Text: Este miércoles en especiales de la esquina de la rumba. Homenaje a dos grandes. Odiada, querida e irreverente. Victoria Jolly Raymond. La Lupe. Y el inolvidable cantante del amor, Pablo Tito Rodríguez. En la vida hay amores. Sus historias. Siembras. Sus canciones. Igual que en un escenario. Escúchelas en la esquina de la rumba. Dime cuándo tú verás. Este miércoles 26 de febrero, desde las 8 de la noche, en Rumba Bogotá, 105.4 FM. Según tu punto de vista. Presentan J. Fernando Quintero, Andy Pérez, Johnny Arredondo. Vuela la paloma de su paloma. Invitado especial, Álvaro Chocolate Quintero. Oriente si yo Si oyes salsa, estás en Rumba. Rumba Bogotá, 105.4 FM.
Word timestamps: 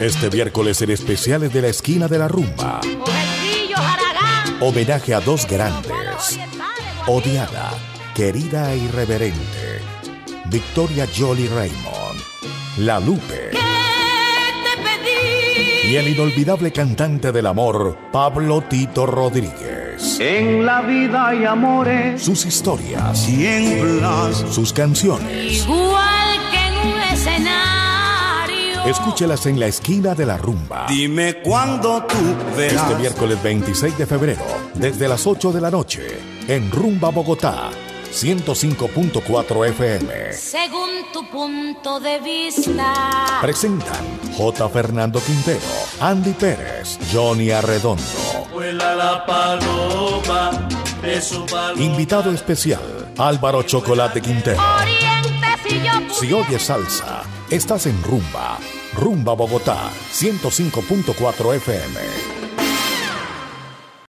Este 0.00 0.30
miércoles 0.30 0.82
en 0.82 0.90
especiales 0.90 1.52
de 1.52 1.62
la 1.62 1.68
esquina 1.68 2.08
de 2.08 2.18
la 2.18 2.28
rumba. 2.28 2.80
Homenaje 4.60 5.14
a 5.14 5.20
dos 5.20 5.46
grandes. 5.46 6.38
Odiada, 7.06 7.70
querida 8.14 8.72
e 8.72 8.78
irreverente. 8.78 9.80
Victoria 10.46 11.06
Jolly 11.16 11.48
Raymond. 11.48 12.20
La 12.78 13.00
Lupe. 13.00 13.50
Y 15.84 15.96
el 15.96 16.08
inolvidable 16.08 16.72
cantante 16.72 17.32
del 17.32 17.46
amor, 17.46 17.98
Pablo 18.12 18.62
Tito 18.62 19.04
Rodríguez. 19.04 20.18
En 20.20 20.64
la 20.64 20.80
vida 20.80 21.28
hay 21.28 21.44
amores. 21.44 22.22
Sus 22.22 22.46
historias. 22.46 23.18
Siembras. 23.18 24.36
Sus 24.50 24.72
canciones. 24.72 25.64
Igual 25.64 26.38
que 26.50 26.66
en 26.66 26.94
un 26.94 27.00
escenario. 27.12 27.81
Escúchelas 28.86 29.46
en 29.46 29.60
la 29.60 29.66
esquina 29.66 30.12
de 30.14 30.26
la 30.26 30.36
rumba. 30.36 30.86
Dime 30.88 31.34
cuándo 31.34 32.02
tú 32.02 32.16
verás. 32.56 32.82
Este 32.82 32.98
miércoles 32.98 33.40
26 33.40 33.96
de 33.96 34.06
febrero, 34.06 34.42
desde 34.74 35.06
las 35.06 35.24
8 35.24 35.52
de 35.52 35.60
la 35.60 35.70
noche, 35.70 36.18
en 36.48 36.68
Rumba 36.68 37.10
Bogotá, 37.10 37.70
105.4 38.12 39.68
FM. 39.68 40.32
Según 40.32 40.90
tu 41.12 41.30
punto 41.30 42.00
de 42.00 42.18
vista. 42.18 43.38
Presentan 43.40 44.04
J. 44.36 44.68
Fernando 44.68 45.20
Quintero, 45.20 45.60
Andy 46.00 46.32
Pérez, 46.32 46.98
Johnny 47.12 47.52
Arredondo. 47.52 48.02
Vuela 48.52 48.96
la 48.96 49.24
paloma 49.24 50.68
de 51.00 51.20
su 51.20 51.46
paloma. 51.46 51.80
Invitado 51.80 52.32
especial, 52.32 53.12
Álvaro 53.16 53.62
Chocolate 53.62 54.20
Quintero. 54.20 54.60
Oriente 54.82 55.22
si 55.68 55.80
yo 55.80 56.14
Si 56.14 56.32
oyes 56.32 56.62
salsa, 56.62 57.22
estás 57.52 57.86
en 57.86 58.02
Rumba. 58.02 58.58
Rumba 58.94 59.34
Bogotá, 59.34 59.90
105.4 60.10 61.54
FM. 61.56 62.41